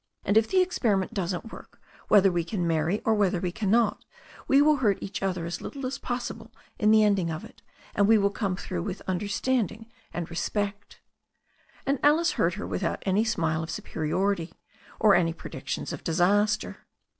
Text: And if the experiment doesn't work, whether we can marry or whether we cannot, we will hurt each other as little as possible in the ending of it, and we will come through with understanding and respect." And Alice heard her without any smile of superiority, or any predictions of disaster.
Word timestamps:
And 0.25 0.35
if 0.35 0.47
the 0.47 0.61
experiment 0.63 1.13
doesn't 1.13 1.51
work, 1.51 1.79
whether 2.07 2.31
we 2.31 2.43
can 2.43 2.65
marry 2.65 3.01
or 3.05 3.13
whether 3.13 3.39
we 3.39 3.51
cannot, 3.51 4.03
we 4.47 4.59
will 4.59 4.77
hurt 4.77 4.97
each 4.99 5.21
other 5.21 5.45
as 5.45 5.61
little 5.61 5.85
as 5.85 5.99
possible 5.99 6.49
in 6.79 6.89
the 6.89 7.03
ending 7.03 7.29
of 7.29 7.43
it, 7.45 7.61
and 7.93 8.07
we 8.07 8.17
will 8.17 8.31
come 8.31 8.55
through 8.55 8.81
with 8.81 9.03
understanding 9.07 9.91
and 10.11 10.27
respect." 10.31 11.01
And 11.85 11.99
Alice 12.01 12.31
heard 12.31 12.55
her 12.55 12.65
without 12.65 13.03
any 13.05 13.23
smile 13.23 13.61
of 13.61 13.69
superiority, 13.69 14.55
or 14.99 15.13
any 15.13 15.33
predictions 15.33 15.93
of 15.93 16.03
disaster. 16.03 16.77